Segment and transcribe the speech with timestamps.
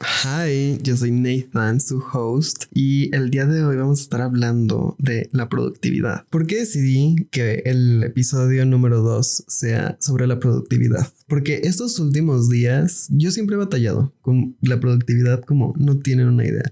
[0.00, 4.94] Hi, yo soy Nathan, su host, y el día de hoy vamos a estar hablando
[5.00, 6.24] de la productividad.
[6.30, 11.12] ¿Por qué decidí que el episodio número 2 sea sobre la productividad?
[11.26, 16.46] Porque estos últimos días yo siempre he batallado con la productividad como no tienen una
[16.46, 16.70] idea.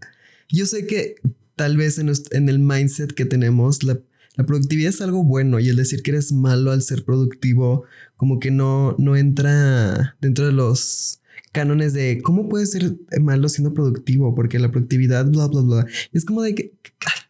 [0.49, 1.17] Yo sé que
[1.57, 3.99] tal vez en, el mindset que tenemos, la,
[4.37, 8.39] la, productividad es algo bueno y el decir que eres malo al ser productivo como
[8.39, 11.21] que no, no entra dentro de los
[11.53, 15.87] cánones de cómo puedes ser malo siendo productivo, porque la productividad, bla, bla, bla.
[16.13, 16.73] es como de que,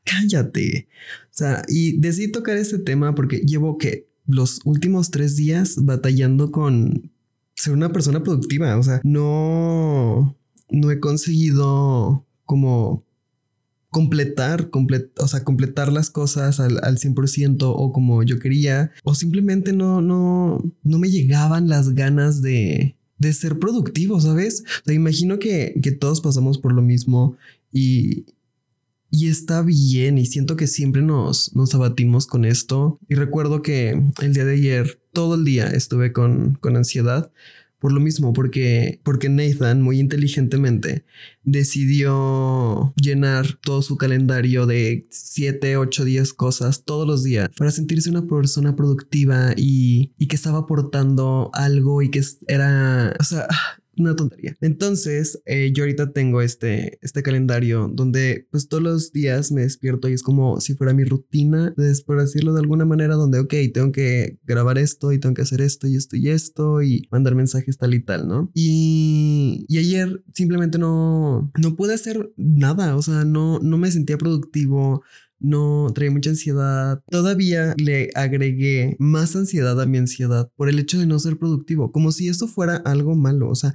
[0.05, 0.89] cállate.
[1.25, 6.51] O sea, y decidí tocar este tema porque llevo que los últimos tres días batallando
[6.51, 7.13] con
[7.55, 8.77] ser una persona productiva.
[8.79, 10.37] O sea, no,
[10.71, 13.05] no he conseguido como
[13.91, 14.69] completar,
[15.19, 20.03] o sea, completar las cosas al, al 100% o como yo quería, o simplemente no,
[20.03, 24.65] no, no me llegaban las ganas de, de ser productivo, ¿sabes?
[24.87, 27.37] O imagino que, todos pasamos por lo mismo
[27.73, 28.27] y,
[29.11, 32.99] y está bien y siento que siempre nos, nos abatimos con esto.
[33.09, 37.31] Y recuerdo que el día de ayer, todo el día estuve con, con ansiedad
[37.79, 41.05] por lo mismo, porque, porque Nathan muy inteligentemente
[41.43, 48.11] decidió llenar todo su calendario de 7, 8, 10 cosas todos los días para sentirse
[48.11, 53.47] una persona productiva y, y que estaba aportando algo y que era, o sea,
[53.99, 54.57] una tontería.
[54.61, 60.09] Entonces, eh, yo ahorita tengo este, este calendario donde pues todos los días me despierto
[60.09, 61.75] y es como si fuera mi rutina,
[62.07, 65.61] por decirlo de alguna manera, donde, ok, tengo que grabar esto y tengo que hacer
[65.61, 68.51] esto y esto y esto y mandar mensajes tal y tal, ¿no?
[68.55, 74.19] Y, y ayer simplemente no, no pude hacer nada, o sea, no, no me sentía
[74.19, 75.03] productivo
[75.39, 77.03] no traía mucha ansiedad.
[77.11, 81.93] Todavía le agregué más ansiedad a mi ansiedad por el hecho de no ser productivo,
[81.93, 83.49] como si esto fuera algo malo.
[83.49, 83.75] O sea,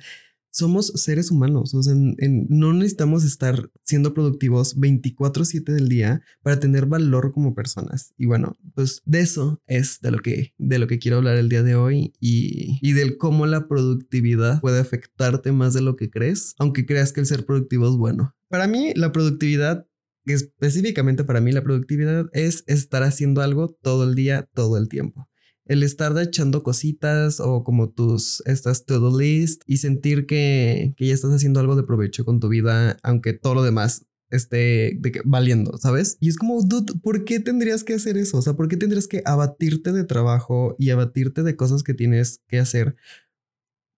[0.52, 6.86] somos seres humanos, o sea, no necesitamos estar siendo productivos 24/7 del día para tener
[6.86, 8.14] valor como personas.
[8.18, 11.50] Y bueno, pues de eso es de lo que, de lo que quiero hablar el
[11.50, 16.10] día de hoy y, y del cómo la productividad puede afectarte más de lo que
[16.10, 18.36] crees, aunque creas que el ser productivo es bueno.
[18.50, 19.88] Para mí, la productividad
[20.26, 25.28] específicamente para mí la productividad es estar haciendo algo todo el día, todo el tiempo.
[25.66, 31.14] El estar echando cositas o como tus estas to-do list y sentir que, que, ya
[31.14, 36.18] estás haciendo algo de provecho con tu vida, aunque todo lo demás esté valiendo, ¿sabes?
[36.20, 38.38] Y es como, dude, ¿por qué tendrías que hacer eso?
[38.38, 42.42] O sea, ¿por qué tendrías que abatirte de trabajo y abatirte de cosas que tienes
[42.48, 42.96] que hacer?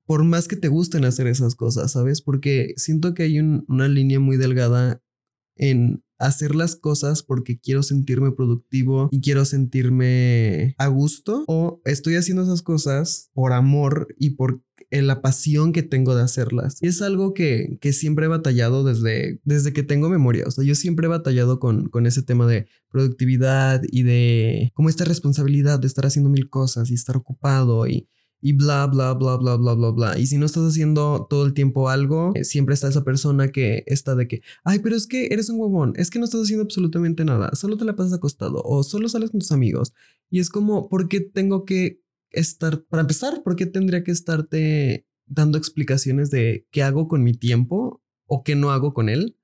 [0.05, 2.21] Por más que te gusten hacer esas cosas, ¿sabes?
[2.21, 5.01] Porque siento que hay una línea muy delgada
[5.55, 12.15] en hacer las cosas porque quiero sentirme productivo y quiero sentirme a gusto o estoy
[12.15, 14.61] haciendo esas cosas por amor y por
[15.01, 16.77] la pasión que tengo de hacerlas.
[16.81, 20.45] Y es algo que, que, siempre he batallado desde, desde que tengo memoria.
[20.47, 24.89] O sea, yo siempre he batallado con, con ese tema de productividad y de como
[24.89, 28.07] esta responsabilidad de estar haciendo mil cosas y estar ocupado y
[28.45, 30.19] y bla, bla, bla, bla, bla, bla, bla.
[30.19, 33.85] Y si no estás haciendo todo el tiempo algo, eh, siempre está esa persona que
[33.87, 36.63] está de que, ay, pero es que eres un huevón, es que no estás haciendo
[36.63, 39.93] absolutamente nada, solo te la pasas acostado o solo sales con tus amigos.
[40.29, 42.01] Y es como, ¿por qué tengo que
[42.31, 47.33] estar, para empezar, ¿por qué tendría que estarte dando explicaciones de qué hago con mi
[47.33, 49.37] tiempo o qué no hago con él?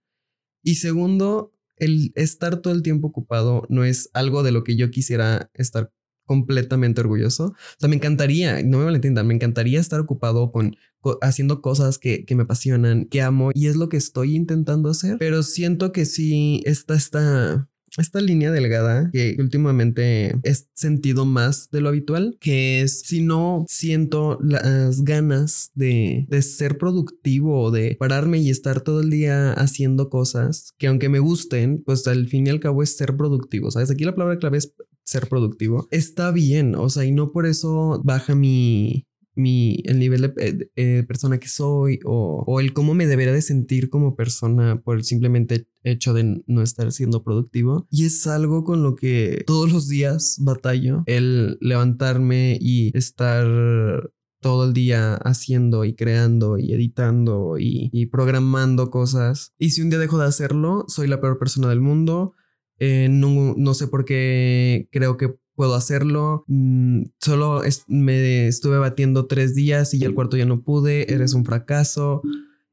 [0.61, 4.91] Y segundo, el estar todo el tiempo ocupado no es algo de lo que yo
[4.91, 5.93] quisiera estar
[6.29, 7.45] completamente orgulloso.
[7.45, 10.75] O sea, me encantaría, no me malentiendan, me encantaría estar ocupado con
[11.21, 15.17] haciendo cosas que, que, me apasionan, que amo y es lo que estoy intentando hacer,
[15.17, 17.67] pero siento que sí está esta
[17.97, 23.65] esta línea delgada que últimamente he sentido más de lo habitual, que es si no
[23.67, 29.53] siento las ganas de, de ser productivo o de pararme y estar todo el día
[29.53, 33.71] haciendo cosas que aunque me gusten, pues al fin y al cabo es ser productivo,
[33.71, 33.89] ¿sabes?
[33.89, 34.71] Aquí la palabra clave es
[35.09, 40.21] ser productivo, está bien, o sea, y no por eso baja mi, mi, el nivel
[40.21, 44.15] de eh, eh, persona que soy o, o, el cómo me debería de sentir como
[44.15, 47.87] persona por el simplemente hecho de no estar siendo productivo.
[47.89, 54.11] Y es algo con lo que todos los días batallo, el levantarme y estar
[54.41, 59.53] todo el día haciendo y creando y editando y, y programando cosas.
[59.57, 62.35] Y si un día dejo de hacerlo, soy la peor persona del mundo
[62.79, 66.45] eh, no, no, sé por qué creo que puedo hacerlo.
[66.47, 71.13] Mm, solo me estuve batiendo tres días y ya el cuarto ya no pude.
[71.13, 72.21] Eres un fracaso.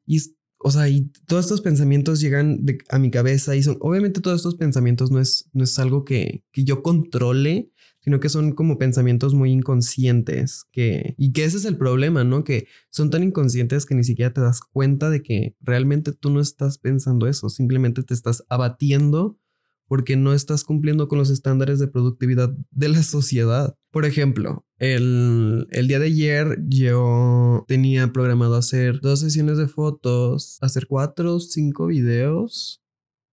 [0.06, 0.22] Y,
[0.58, 4.54] o sea, y todos estos pensamientos llegan a mi cabeza y son, obviamente todos estos
[4.54, 7.70] pensamientos no es, no es algo que, que yo controle,
[8.06, 12.44] sino que son como pensamientos muy inconscientes que y que ese es el problema, ¿no?
[12.44, 16.40] Que son tan inconscientes que ni siquiera te das cuenta de que realmente tú no
[16.40, 19.40] estás pensando eso, simplemente te estás abatiendo
[19.88, 23.76] porque no estás cumpliendo con los estándares de productividad de la sociedad.
[23.90, 30.86] Por ejemplo, el, día de ayer yo tenía programado hacer dos sesiones de fotos, hacer
[30.86, 32.82] cuatro o cinco videos.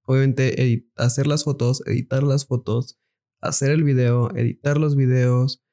[0.05, 2.99] Obviamente hacer las fotos, editar las fotos,
[3.41, 5.63] hacer el video, editar los videos,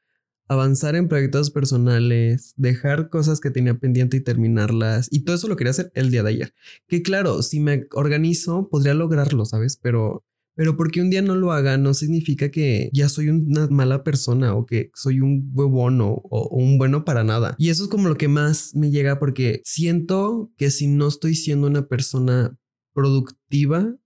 [0.49, 5.09] avanzar en proyectos personales, dejar cosas que tenía pendiente y terminarlas.
[5.11, 6.55] Y todo eso lo quería hacer el día de ayer.
[6.89, 9.77] Que claro, si me organizo, podría lograrlo, ¿sabes?
[9.77, 10.25] Pero
[10.61, 14.55] pero porque un día no lo haga no significa que ya soy una mala persona
[14.55, 16.21] o que soy un huevón o,
[16.51, 17.55] un bueno para nada.
[17.57, 21.35] Y eso es como lo que más me llega porque siento que si no estoy
[21.35, 22.59] siendo una persona
[22.93, 23.97] productiva,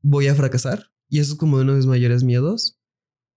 [0.00, 0.86] voy a fracasar.
[1.10, 2.80] Y eso es como uno de mis mayores miedos.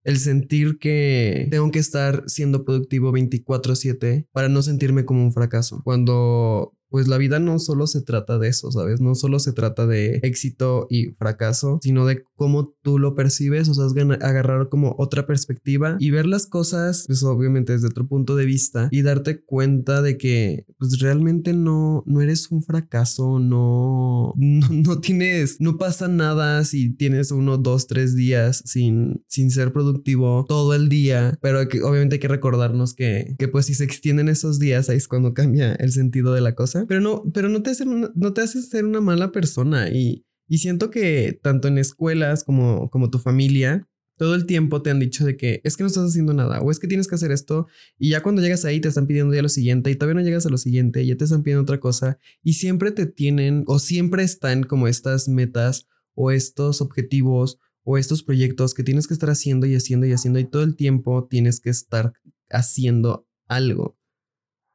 [0.06, 5.81] El sentir que tengo que estar siendo productivo 24/7 para no sentirme como un fracaso.
[5.83, 8.99] Cuando pues la vida no solo se trata de eso, ¿sabes?
[8.99, 13.73] No solo se trata de éxito y fracaso, sino de cómo tú lo percibes, o
[13.73, 13.85] sea,
[14.21, 18.89] agarrar como otra perspectiva y ver las cosas, pues obviamente desde otro punto de vista
[18.91, 25.61] y darte cuenta de que pues realmente no, no eres un fracaso, no, no, tienes,
[25.61, 30.89] no pasa nada si tienes uno, dos, tres días sin, sin ser productivo todo el
[30.89, 34.89] día, pero que, obviamente hay que recordarnos que, que pues si se extienden esos días,
[34.89, 37.85] ahí es cuando cambia el sentido de la cosa pero no, pero no te hace,
[37.85, 39.89] no te hace ser una mala persona.
[39.89, 43.87] Y, y siento que tanto en escuelas como, como tu familia,
[44.17, 46.69] todo el tiempo te han dicho de que es que no estás haciendo nada o
[46.69, 47.67] es que tienes que hacer esto.
[47.97, 50.45] Y ya cuando llegas ahí te están pidiendo ya lo siguiente y todavía no llegas
[50.45, 54.23] a lo siguiente ya te están pidiendo otra cosa y siempre te tienen o siempre
[54.23, 59.65] están como estas metas o estos objetivos o estos proyectos que tienes que estar haciendo
[59.65, 62.13] y haciendo y haciendo y todo el tiempo tienes que estar
[62.49, 63.97] haciendo algo.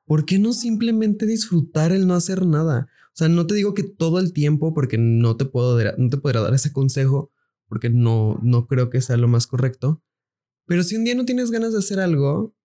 [0.06, 2.88] ¿Por qué no simplemente disfrutar el no hacer nada?
[3.08, 6.16] O sea, no te digo que todo el tiempo, porque no te puedo, no te
[6.16, 7.30] podrá dar ese consejo,
[7.68, 10.02] porque no, no creo que sea lo más correcto.
[10.66, 12.55] Pero si un día no tienes ganas de hacer algo,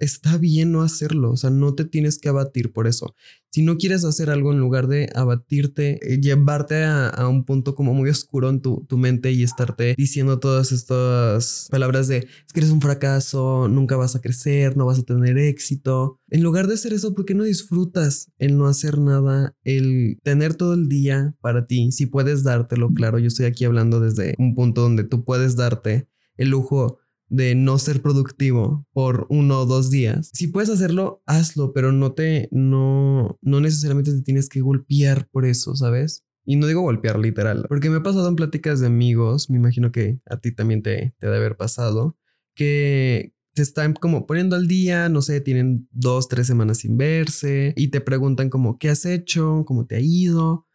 [0.00, 3.14] está bien no hacerlo, o sea, no te tienes que abatir por eso.
[3.52, 7.92] Si no quieres hacer algo en lugar de abatirte, eh, llevarte a, un punto como
[7.94, 12.60] muy oscuro en tu, tu, mente y estarte diciendo todas estas palabras de es que
[12.60, 16.20] eres un fracaso, nunca vas a crecer, no vas a tener éxito.
[16.28, 20.54] En lugar de hacer eso, ¿por qué no disfrutas el no hacer nada, el tener
[20.54, 21.90] todo el día para ti?
[21.92, 26.08] Si puedes dártelo, claro, yo estoy aquí hablando desde un punto donde tú puedes darte
[26.36, 26.98] el lujo
[27.30, 30.30] de no ser productivo por uno o dos días.
[30.34, 35.46] Si puedes hacerlo, hazlo, pero no te, no, no necesariamente te tienes que golpear por
[35.46, 36.24] eso, ¿sabes?
[36.44, 39.92] Y no digo golpear literal, porque me ha pasado en pláticas de amigos, me imagino
[39.92, 42.18] que a ti también te, te debe haber pasado,
[42.54, 47.74] que te están como poniendo al día, no sé, tienen dos, tres semanas sin verse
[47.76, 49.64] y te preguntan como, ¿qué has hecho?
[49.66, 50.66] ¿Cómo te ha ido?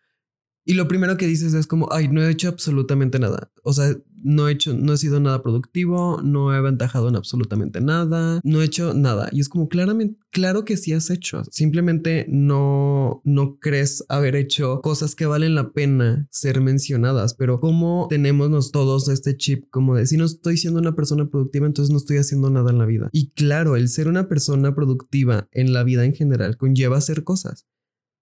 [0.66, 3.52] Y lo primero que dices es como, ay, no he hecho absolutamente nada.
[3.64, 7.80] O sea, no he hecho, no he sido nada productivo, no he aventajado en absolutamente
[7.80, 9.30] nada, no he hecho nada.
[9.32, 11.44] Y es como claramente, claro que sí has hecho.
[11.52, 17.36] Simplemente no, no crees haber hecho cosas que valen la pena ser mencionadas.
[17.36, 21.68] Pero como tenemos todos este chip como de si no estoy siendo una persona productiva,
[21.68, 23.10] entonces no estoy haciendo nada en la vida.
[23.12, 27.68] Y claro, el ser una persona productiva en la vida en general conlleva hacer cosas.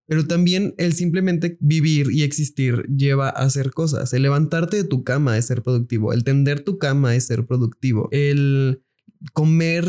[0.05, 4.13] Pero también el simplemente vivir y existir lleva a hacer cosas.
[4.13, 6.11] El levantarte de tu cama es ser productivo.
[6.11, 8.09] El tender tu cama es ser productivo.
[8.11, 8.83] El
[9.31, 9.85] comer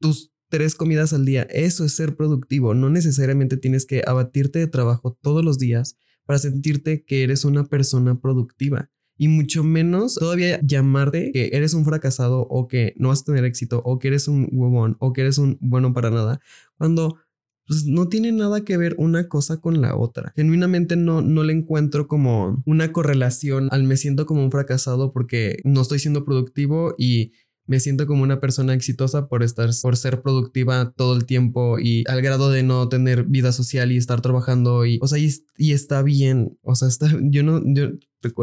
[0.00, 2.74] tus tres comidas al día, eso es ser productivo.
[2.74, 7.64] No necesariamente tienes que abatirte de trabajo todos los días para sentirte que eres una
[7.64, 8.90] persona productiva.
[9.16, 13.44] Y mucho menos todavía llamarte que eres un fracasado o que no vas a tener
[13.44, 16.40] éxito o que eres un huevón o que eres un bueno para nada.
[16.76, 17.18] Cuando
[17.66, 20.32] pues no tiene nada que ver una cosa con la otra.
[20.36, 25.58] Genuinamente no, no le encuentro como una correlación al me siento como un fracasado porque
[25.64, 27.32] no estoy siendo productivo y
[27.66, 32.04] me siento como una persona exitosa por estar, por ser productiva todo el tiempo y
[32.08, 36.02] al grado de no tener vida social y estar trabajando y, o sea, y, está
[36.02, 37.90] bien, o sea, está, yo no, yo,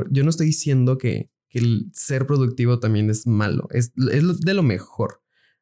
[0.09, 4.53] yo no estoy diciendo que, que el ser productivo también es malo, es, es de
[4.53, 5.18] lo mejor.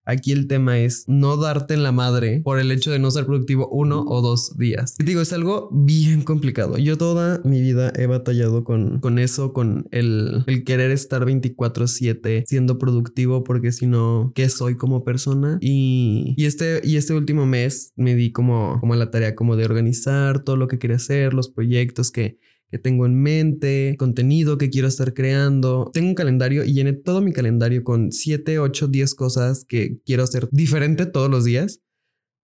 [0.08, 3.26] Aquí el tema es no darte en la madre por el hecho de no ser
[3.26, 4.96] productivo uno o dos días.
[5.00, 6.78] Y digo, es algo bien complicado.
[6.78, 12.46] Yo toda mi vida he batallado con, con eso, con el, el querer estar 24/7
[12.48, 15.58] siendo productivo porque si no, ¿qué soy como persona?
[15.60, 19.66] Y, y, este, y este último mes me di como, como la tarea como de
[19.66, 22.38] organizar todo lo que quería hacer, los proyectos que
[22.70, 25.90] que tengo en mente, contenido que quiero estar creando.
[25.94, 30.24] Tengo un calendario y llené todo mi calendario con 7, 8, 10 cosas que quiero
[30.24, 31.82] hacer diferente todos los días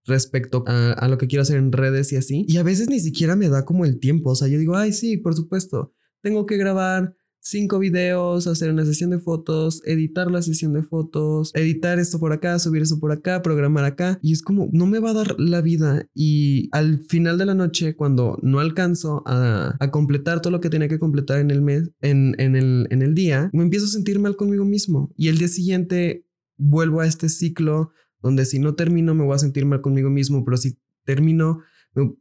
[0.05, 2.45] respecto a, lo que quiero hacer en redes y así.
[2.47, 4.31] Y a veces ni siquiera me da como el tiempo.
[4.31, 8.85] O sea, yo digo, ay, sí, por supuesto, tengo que grabar cinco videos, hacer una
[8.85, 13.11] sesión de fotos, editar la sesión de fotos, editar esto por acá, subir eso por
[13.11, 14.17] acá, programar acá.
[14.21, 16.07] Y es como, no me va a dar la vida.
[16.15, 20.87] Y al final de la noche, cuando no alcanzo a, completar todo lo que tenía
[20.87, 25.13] que completar en el mes, en, el, día, me empiezo a sentir mal conmigo mismo.
[25.17, 26.25] Y el día siguiente
[26.57, 30.45] vuelvo a este ciclo donde si no termino me voy a sentir mal conmigo mismo,
[30.45, 31.59] pero si termino,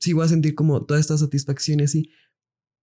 [0.00, 2.10] sí voy a sentir como toda esta satisfacción y así.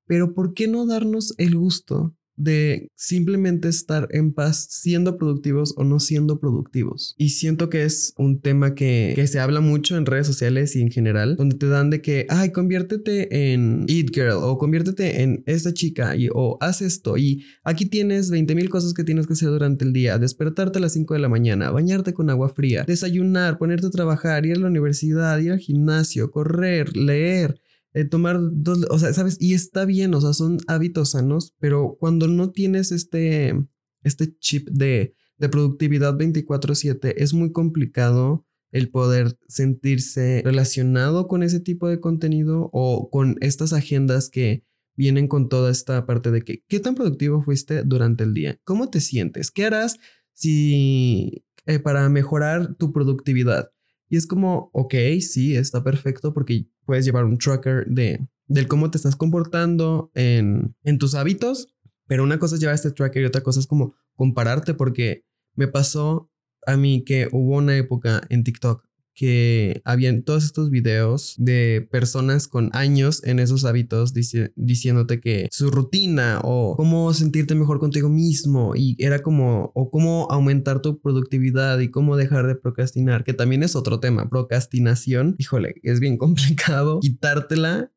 [0.07, 5.83] Pero ¿por qué no darnos el gusto de simplemente estar en paz siendo productivos o
[5.83, 7.13] no siendo productivos.
[7.17, 10.81] Y siento que es un tema que, que, se habla mucho en redes sociales y
[10.81, 15.43] en general, donde te dan de que, ay, conviértete en Eat Girl o conviértete en
[15.45, 19.33] esta chica y, o haz esto y aquí tienes 20 mil cosas que tienes que
[19.33, 22.85] hacer durante el día, despertarte a las 5 de la mañana, bañarte con agua fría,
[22.87, 27.59] desayunar, ponerte a trabajar, ir a la universidad, ir al gimnasio, correr, leer
[27.93, 29.37] eh, tomar dos, o sea, ¿sabes?
[29.39, 33.55] Y está bien, o sea, son hábitos sanos, pero cuando no tienes este,
[34.03, 41.59] este chip de, de productividad 24/7, es muy complicado el poder sentirse relacionado con ese
[41.59, 44.63] tipo de contenido o con estas agendas que
[44.95, 48.57] vienen con toda esta parte de que, ¿qué tan productivo fuiste durante el día?
[48.63, 49.49] ¿Cómo te sientes?
[49.49, 49.97] ¿Qué harás
[50.33, 53.71] si eh, para mejorar tu productividad?
[54.09, 58.89] Y es como, ok, sí, está perfecto porque puedes llevar un tracker de del cómo
[58.89, 61.67] te estás comportando en, en tus hábitos,
[62.07, 65.23] pero una cosa es llevar este tracker y otra cosa es como compararte porque
[65.53, 66.31] me pasó
[66.65, 68.88] a mí que hubo una época en TikTok
[69.19, 75.69] que habían todos estos videos de personas con años en esos hábitos diciéndote que su
[75.71, 81.79] rutina o cómo sentirte mejor contigo mismo y era como o cómo aumentar tu productividad
[81.79, 85.35] y cómo dejar de procrastinar, que también es otro tema, procrastinación.
[85.37, 87.91] Híjole, es bien complicado quitártela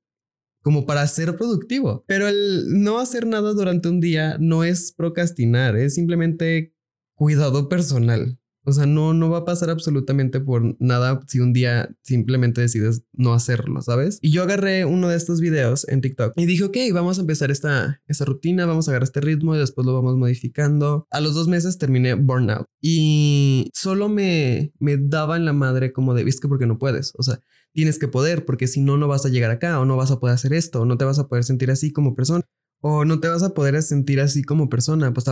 [0.61, 2.05] como para ser productivo.
[2.09, 6.75] Pero el no hacer nada durante un día no es procrastinar, es simplemente
[7.15, 8.41] cuidado personal.
[8.65, 13.03] O sea, no, no va a pasar absolutamente por nada si un día simplemente decides
[13.13, 14.19] no hacerlo, ¿sabes?
[14.23, 17.51] Y yo agarré uno de estos videos en TikTok y dije, ok, vamos a empezar
[17.51, 21.07] esta, esta rutina, vamos a agarrar este ritmo y después lo vamos modificando.
[21.11, 26.15] A los dos meses terminé Burnout y solo me, me daba en la madre como
[26.15, 27.13] de, viste, porque no puedes.
[27.17, 27.41] O sea,
[27.73, 30.21] tienes que poder porque si no, no vas a llegar acá o no vas a
[30.21, 32.45] poder hacer esto o no te vas a poder sentir así como persona
[32.83, 35.13] o no te vas a poder sentir así como persona.
[35.13, 35.27] Pues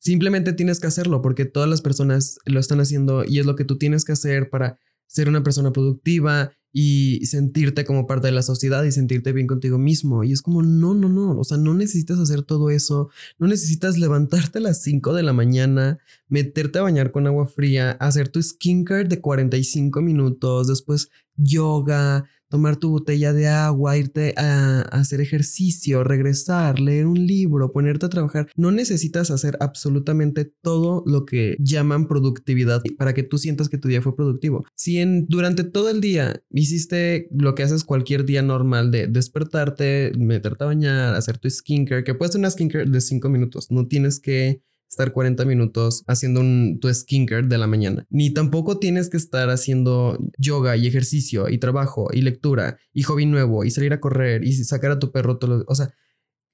[0.00, 3.66] Simplemente tienes que hacerlo porque todas las personas lo están haciendo y es lo que
[3.66, 8.42] tú tienes que hacer para ser una persona productiva y sentirte como parte de la
[8.42, 10.24] sociedad y sentirte bien contigo mismo.
[10.24, 13.98] Y es como, no, no, no, o sea, no necesitas hacer todo eso, no necesitas
[13.98, 18.42] levantarte a las 5 de la mañana, meterte a bañar con agua fría, hacer tu
[18.42, 26.04] skincare de 45 minutos, después yoga, tomar tu botella de agua, irte a, hacer ejercicio,
[26.04, 28.48] regresar, leer un libro, ponerte a trabajar.
[28.56, 33.88] No necesitas hacer absolutamente todo lo que llaman productividad para que tú sientas que tu
[33.88, 34.64] día fue productivo.
[34.74, 40.12] Si en, durante todo el día hiciste lo que haces cualquier día normal de despertarte,
[40.18, 43.86] meterte a bañar, hacer tu skincare, que puede ser una skincare de 5 minutos, no
[43.86, 48.06] tienes que estar 40 minutos haciendo un, tu skincare de la mañana.
[48.10, 53.24] Ni tampoco tienes que estar haciendo yoga y ejercicio y trabajo y lectura y hobby
[53.24, 55.38] nuevo y salir a correr y sacar a tu perro.
[55.38, 55.94] Todo o sea,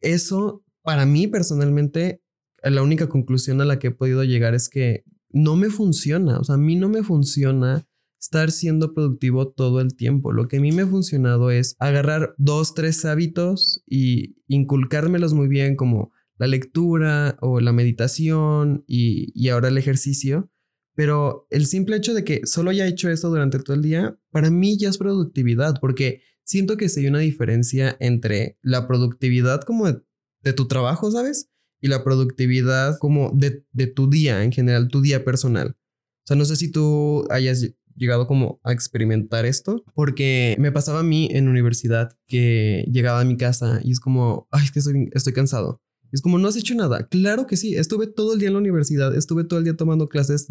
[0.00, 2.22] eso para mí personalmente,
[2.62, 6.38] la única conclusión a la que he podido llegar es que no me funciona.
[6.38, 7.88] O sea, a mí no me funciona
[8.20, 10.32] estar siendo productivo todo el tiempo.
[10.32, 15.48] Lo que a mí me ha funcionado es agarrar dos, tres hábitos y inculcármelos muy
[15.48, 20.50] bien como la lectura o la meditación y, ahora el ejercicio.
[20.94, 24.50] Pero el simple hecho de que solo haya hecho eso durante todo el día, para
[24.50, 29.86] mí ya es productividad, porque siento que sí hay una diferencia entre la productividad como
[29.92, 31.50] de, tu trabajo, ¿sabes?
[31.80, 35.76] Y la productividad como de, de, tu día en general, tu día personal.
[35.76, 41.00] O sea, no sé si tú hayas llegado como a experimentar esto, porque me pasaba
[41.00, 45.32] a mí en universidad que llegaba a mi casa y es como, ay, estoy, estoy
[45.32, 45.82] cansado.
[46.12, 47.06] Es como, no has hecho nada.
[47.08, 50.08] Claro que sí, estuve todo el día en la universidad, estuve todo el día tomando
[50.08, 50.48] clases,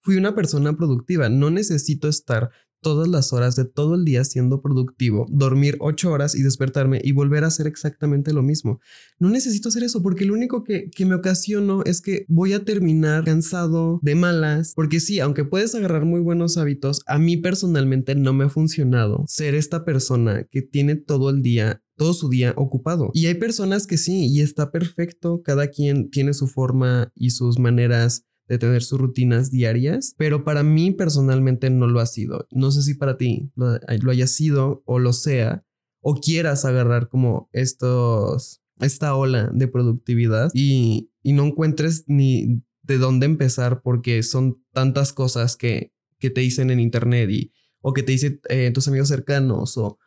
[0.00, 2.50] fui una persona productiva, no necesito estar
[2.80, 7.12] todas las horas de todo el día siendo productivo, dormir ocho horas y despertarme y
[7.12, 8.80] volver a hacer exactamente lo mismo.
[9.18, 12.64] No necesito hacer eso porque lo único que, que me ocasiono es que voy a
[12.64, 18.14] terminar cansado, de malas, porque sí, aunque puedes agarrar muy buenos hábitos, a mí personalmente
[18.14, 22.54] no me ha funcionado ser esta persona que tiene todo el día todo su día
[22.56, 23.10] ocupado.
[23.12, 27.58] Y hay personas que sí, y está perfecto, cada quien tiene su forma y sus
[27.58, 32.46] maneras de tener sus rutinas diarias, pero para mí personalmente no lo ha sido.
[32.50, 35.66] No sé si para ti lo, haya sido o lo sea,
[36.00, 42.96] o quieras agarrar como estos, esta ola de productividad y, y no encuentres ni de
[42.96, 47.52] dónde empezar porque son tantas cosas que, que te dicen en internet y,
[47.82, 49.98] o que te dicen eh, tus amigos cercanos o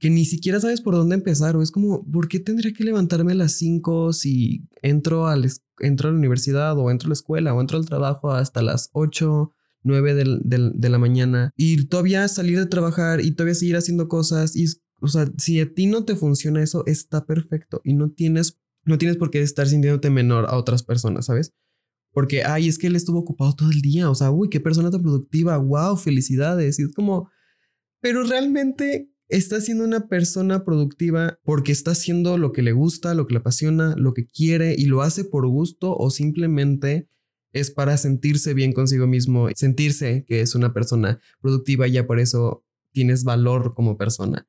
[0.00, 3.32] que ni siquiera sabes por dónde empezar o es como, ¿por qué tendría que levantarme
[3.32, 5.46] a las 5 si entro, al,
[5.78, 8.88] entro a la universidad o entro a la escuela o entro al trabajo hasta las
[8.94, 9.52] 8,
[9.82, 14.66] 9 de la mañana y todavía salir de trabajar y todavía seguir haciendo cosas y,
[15.02, 18.96] o sea, si a ti no te funciona eso, está perfecto y no tienes, no
[18.96, 21.52] tienes por qué estar sintiéndote menor a otras personas, ¿sabes?
[22.12, 24.90] Porque, ay, es que él estuvo ocupado todo el día, o sea, uy, qué persona
[24.90, 26.78] tan productiva, wow, felicidades.
[26.78, 27.30] Y es como,
[28.00, 33.26] pero realmente está siendo una persona productiva porque está haciendo lo que le gusta, lo
[33.26, 37.08] que le apasiona, lo que quiere y lo hace por gusto o simplemente
[37.52, 42.20] es para sentirse bien consigo mismo, sentirse que es una persona productiva y ya por
[42.20, 44.46] eso tienes valor como persona.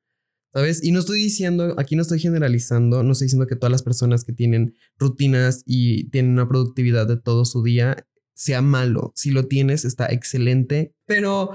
[0.53, 0.83] ¿Sabes?
[0.83, 4.25] Y no estoy diciendo, aquí no estoy generalizando, no estoy diciendo que todas las personas
[4.25, 9.13] que tienen rutinas y tienen una productividad de todo su día sea malo.
[9.15, 11.51] Si lo tienes, está excelente, pero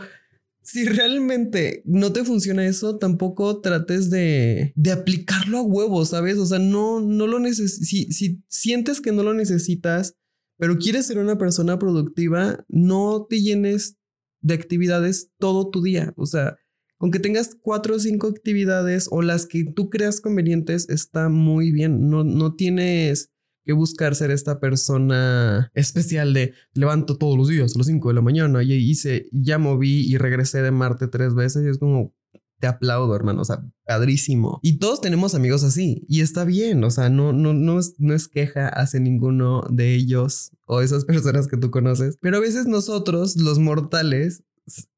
[0.66, 6.38] si realmente no te funciona eso, tampoco trates de, de aplicarlo a huevo, ¿sabes?
[6.38, 7.86] O sea, no, no lo necesitas.
[7.86, 10.16] Si, si sientes que no lo necesitas,
[10.58, 13.96] pero quieres ser una persona productiva, no te llenes
[14.40, 16.12] de actividades todo tu día.
[16.16, 16.56] O sea,
[16.98, 22.10] aunque tengas cuatro o cinco actividades o las que tú creas convenientes, está muy bien.
[22.10, 23.30] No, no tienes
[23.66, 28.14] que buscar ser esta persona especial de levanto todos los días a las 5 de
[28.14, 32.14] la mañana y hice, ya moví y regresé de Marte tres veces y es como,
[32.60, 34.60] te aplaudo, hermano, o sea, padrísimo.
[34.62, 38.14] Y todos tenemos amigos así y está bien, o sea, no, no, no, es, no
[38.14, 42.66] es queja hacia ninguno de ellos o esas personas que tú conoces, pero a veces
[42.66, 44.44] nosotros, los mortales,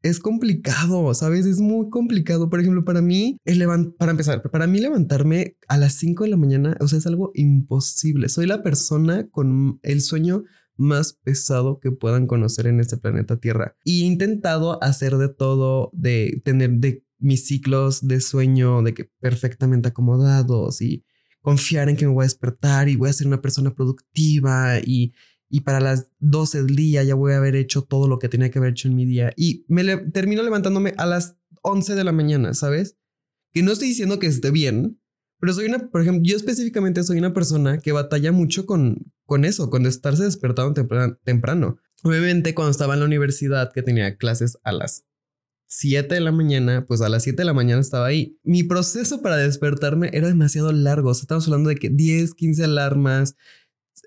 [0.02, 1.46] es complicado, ¿sabes?
[1.46, 2.48] Es muy complicado.
[2.48, 3.64] Por ejemplo, para mí, el
[3.98, 7.30] para empezar, para mí levantarme a las 5 de la mañana, o sea, es algo
[7.34, 8.28] imposible.
[8.28, 10.44] Soy la persona con el sueño
[10.76, 13.76] más pesado que puedan conocer en este planeta Tierra.
[13.84, 19.10] Y he intentado hacer de todo, de tener de mis ciclos de sueño, de que
[19.20, 21.04] perfectamente acomodados y
[21.40, 25.12] confiar en que me voy a despertar y voy a ser una persona productiva y
[25.48, 28.50] y para las 12 del día ya voy a haber hecho todo lo que tenía
[28.50, 29.32] que haber hecho en mi día.
[29.36, 32.96] Y me termino levantándome a las 11 de la mañana, ¿sabes?
[33.52, 35.00] Que no estoy diciendo que esté bien,
[35.40, 39.44] pero soy una, por ejemplo, yo específicamente soy una persona que batalla mucho con, con
[39.44, 40.74] eso, con estarse despertado
[41.24, 41.78] temprano.
[42.02, 45.04] Obviamente cuando estaba en la universidad que tenía clases a las
[45.68, 48.38] 7 de la mañana, pues a las 7 de la mañana estaba ahí.
[48.42, 51.12] Mi proceso para despertarme era demasiado largo.
[51.12, 53.36] Estamos hablando de que 10, 15 alarmas,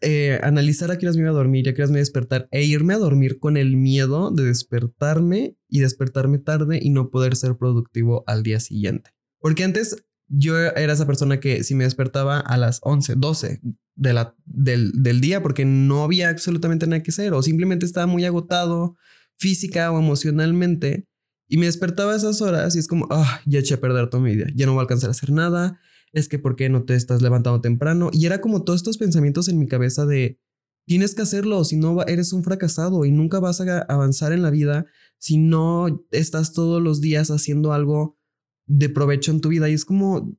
[0.01, 2.07] eh, analizar a qué horas me iba a dormir, a qué horas me iba a
[2.07, 7.09] despertar e irme a dormir con el miedo de despertarme y despertarme tarde y no
[7.09, 9.11] poder ser productivo al día siguiente.
[9.39, 13.61] Porque antes yo era esa persona que si me despertaba a las 11, 12
[13.95, 18.23] de del, del día porque no había absolutamente nada que hacer o simplemente estaba muy
[18.25, 18.95] agotado
[19.37, 21.05] física o emocionalmente
[21.47, 24.23] y me despertaba a esas horas y es como, ah, ya eché a perder toda
[24.23, 25.81] mi vida, ya no voy a alcanzar a hacer nada,
[26.13, 28.09] es que ¿por qué no te estás levantando temprano?
[28.11, 30.39] Y era como todos estos pensamientos en mi cabeza de,
[30.85, 34.49] tienes que hacerlo, si no eres un fracasado y nunca vas a avanzar en la
[34.49, 34.85] vida
[35.17, 38.17] si no estás todos los días haciendo algo
[38.65, 39.69] de provecho en tu vida.
[39.69, 40.37] Y es como,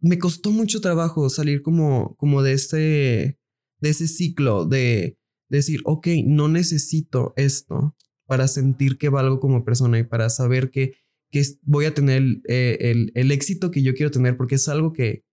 [0.00, 3.38] me costó mucho trabajo salir como, como de este,
[3.80, 5.18] de ese ciclo de
[5.48, 7.96] decir, ok, no necesito esto
[8.26, 10.94] para sentir que valgo como persona y para saber que
[11.30, 15.24] que voy a tener eh, el, éxito que yo quiero tener, porque es algo que,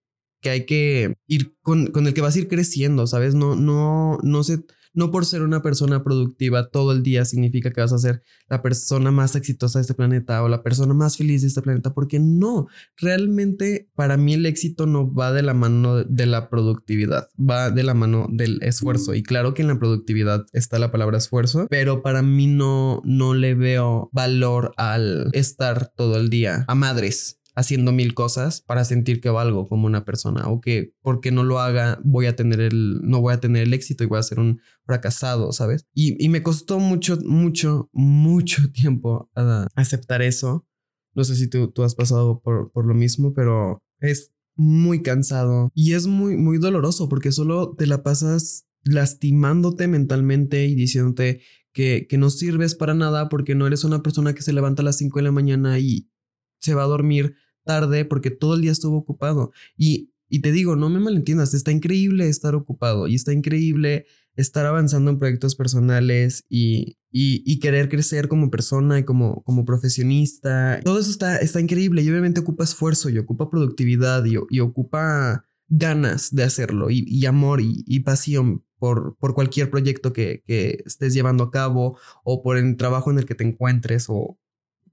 [0.41, 3.35] que hay que ir con, con, el que vas a ir creciendo, ¿sabes?
[3.35, 4.59] No, no, no se,
[4.97, 8.63] no por ser una persona productiva todo el día significa que vas a ser la
[8.63, 12.19] persona más exitosa de este planeta o la persona más feliz de este planeta, porque
[12.19, 17.69] no, realmente para mí el éxito no va de la mano de la productividad, va
[17.69, 19.13] de la mano del esfuerzo.
[19.13, 23.35] Y claro que en la productividad está la palabra esfuerzo, pero para mí no, no
[23.35, 29.19] le veo valor al estar todo el día a madres haciendo mil cosas para sentir
[29.19, 33.01] que valgo como una persona o que porque no lo haga voy a tener el,
[33.01, 35.87] no voy a tener el éxito y voy a ser un fracasado, ¿sabes?
[35.91, 39.31] Y, me costó mucho, mucho, mucho tiempo
[39.73, 40.67] aceptar eso.
[41.15, 45.71] No sé si tú, tú has pasado por, por lo mismo, pero es muy cansado
[45.73, 51.41] y es muy, muy doloroso porque solo te la pasas lastimándote mentalmente y diciéndote
[51.73, 54.85] que, que no sirves para nada porque no eres una persona que se levanta a
[54.85, 56.11] las 5 de la mañana y
[56.59, 57.35] se va a dormir
[57.67, 59.51] tarde porque todo el día estuvo ocupado.
[59.77, 64.65] Y, y te digo, no me malentiendas, está increíble estar ocupado y está increíble estar
[64.65, 70.79] avanzando en proyectos personales y, y, querer crecer como persona y como, como profesionista.
[70.83, 75.45] Todo eso está, está increíble y obviamente ocupa esfuerzo y ocupa productividad y, y ocupa
[75.69, 81.45] ganas de hacerlo y, amor y, pasión por, por cualquier proyecto que, que, estés llevando
[81.45, 84.37] a cabo o por el trabajo en el que te encuentres o,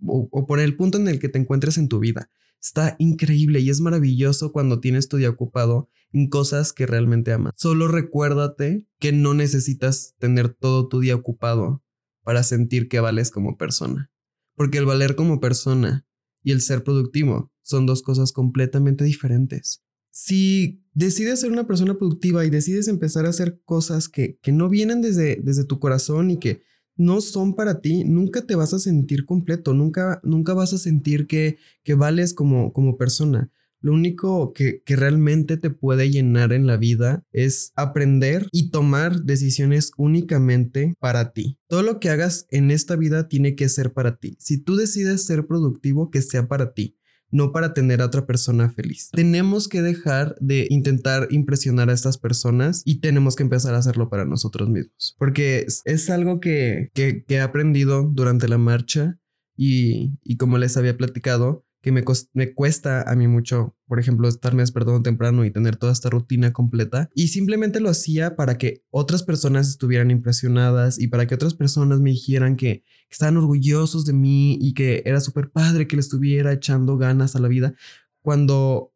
[0.07, 2.31] o, por el punto en el que te encuentres en tu vida.
[2.65, 7.53] Está increíble y es maravilloso cuando tienes tu día ocupado en cosas que realmente amas.
[7.57, 11.85] Solo recuérdate que no necesitas tener todo tu día ocupado
[12.23, 14.11] para sentir que vales como persona.
[14.57, 16.07] Porque el valer como persona
[16.43, 19.83] y el ser productivo son dos cosas completamente diferentes.
[20.11, 24.71] Si decides ser una persona productiva y decides empezar a hacer cosas que, que no
[24.71, 26.63] vienen desde, desde tu corazón y que
[26.97, 31.27] no son para ti, nunca te vas a sentir completo, nunca, nunca vas a sentir
[31.27, 33.51] que, que vales como, como persona.
[33.81, 39.25] Lo único que, que, realmente te puede llenar en la vida es aprender y tomar
[39.25, 41.59] decisiones únicamente para ti.
[41.69, 44.39] Todo lo que hagas en esta vida tiene que ser para ti.
[44.41, 46.97] Si tú decides ser productivo, que sea para ti
[47.35, 49.11] no para tener a otra persona feliz.
[49.13, 54.09] Tenemos que dejar de intentar impresionar a estas personas y tenemos que empezar a hacerlo
[54.09, 59.19] para nosotros mismos, porque es, algo que, que, he aprendido durante la marcha
[59.57, 64.27] y, y como les había platicado, que me, me cuesta a mí mucho, por ejemplo,
[64.27, 67.11] estarme despertando temprano y tener toda esta rutina completa.
[67.15, 72.01] Y simplemente lo hacía para que otras personas estuvieran impresionadas y para que otras personas
[72.01, 76.55] me dijeran que estaban orgullosos de mí y que era súper padre que le estuviera
[76.55, 77.75] echando ganas a la vida.
[78.23, 78.94] Cuando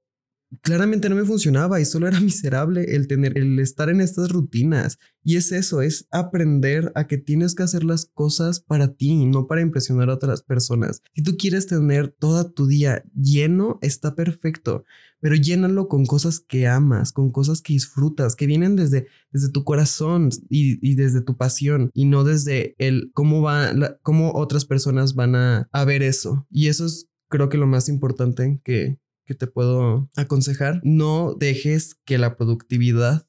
[0.63, 4.99] claramente no me funcionaba y solo era miserable el tener, el estar en estas rutinas.
[5.23, 9.47] Y es eso, es aprender a que tienes que hacer las cosas para ti, no
[9.47, 11.03] para impresionar a otras personas.
[11.15, 14.85] Si tú quieres tener todo tu día lleno, está perfecto,
[15.21, 19.65] pero llénalo con cosas que amas, con cosas que disfrutas, que vienen desde, desde tu
[19.65, 25.35] corazón y, desde tu pasión y no desde el cómo va, cómo otras personas van
[25.37, 26.47] a ver eso.
[26.51, 31.97] Y eso es creo que lo más importante que, que te puedo aconsejar, no dejes
[32.07, 33.29] que la productividad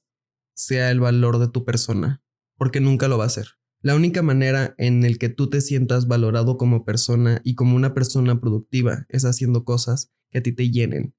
[0.55, 2.23] sea el valor de tu persona,
[2.55, 3.59] porque nunca lo va a ser.
[3.81, 7.93] La única manera en el que tú te sientas valorado como persona y como una
[7.93, 11.15] persona productiva es haciendo cosas que a ti te llenen,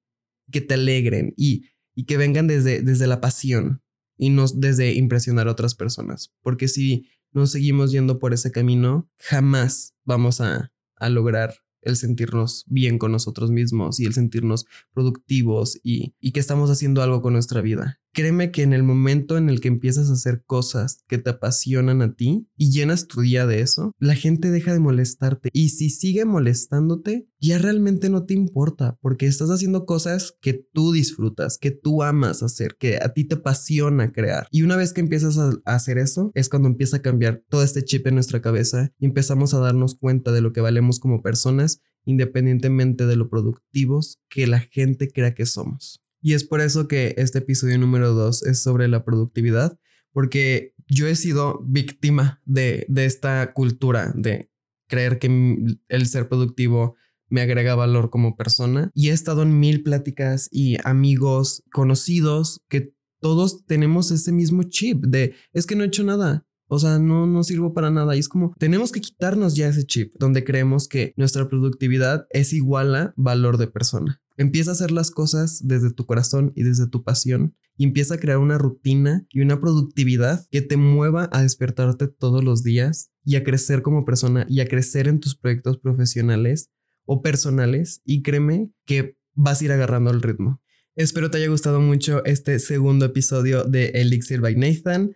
[0.50, 3.82] que te alegren y, y que vengan desde, desde la pasión
[4.16, 6.32] y no desde impresionar a otras personas.
[6.40, 12.64] Porque si no seguimos yendo por ese camino, jamás vamos a, a lograr el sentirnos
[12.68, 17.32] bien con nosotros mismos y el sentirnos productivos y, y, que estamos haciendo algo con
[17.32, 17.99] nuestra vida.
[18.12, 22.02] Créeme que en el momento en el que empiezas a hacer cosas que te apasionan
[22.02, 25.90] a ti y llenas tu día de eso, la gente deja de molestarte y si
[25.90, 31.70] sigue molestándote, ya realmente no te importa porque estás haciendo cosas que tú disfrutas, que
[31.70, 34.48] tú amas hacer, que a ti te apasiona crear.
[34.50, 37.84] Y una vez que empiezas a hacer eso, es cuando empieza a cambiar todo este
[37.84, 41.80] chip en nuestra cabeza y empezamos a darnos cuenta de lo que valemos como personas
[42.04, 46.02] independientemente de lo productivos que la gente crea que somos.
[46.20, 49.78] Y es por eso que este episodio número 2 es sobre la productividad,
[50.12, 54.50] porque yo he sido víctima de, de esta cultura de
[54.88, 56.96] creer que el ser productivo
[57.30, 62.92] me agrega valor como persona y he estado en mil pláticas y amigos conocidos que
[63.20, 66.46] todos tenemos ese mismo chip de es que no he hecho nada.
[66.72, 68.14] O sea, no, no sirvo para nada.
[68.14, 72.52] Y es como, tenemos que quitarnos ya ese chip donde creemos que nuestra productividad es
[72.52, 74.22] igual a valor de persona.
[74.40, 78.18] Empieza a hacer las cosas desde tu corazón y desde tu pasión y empieza a
[78.18, 83.36] crear una rutina y una productividad que te mueva a despertarte todos los días y
[83.36, 86.70] a crecer como persona y a crecer en tus proyectos profesionales
[87.04, 90.62] o personales y créeme que vas a ir agarrando el ritmo.
[90.96, 95.14] Espero te haya gustado mucho este segundo episodio de Elixir by Nathan.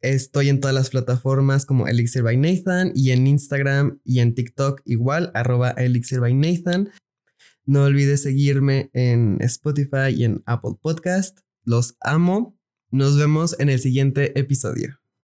[0.00, 4.80] Estoy en todas las plataformas como Elixir by Nathan y en Instagram y en TikTok
[4.86, 6.90] igual, arroba Elixir by Nathan.
[7.64, 11.40] No olvides seguirme en Spotify y en Apple Podcast.
[11.64, 12.58] Los amo.
[12.90, 15.01] Nos vemos en el siguiente episodio.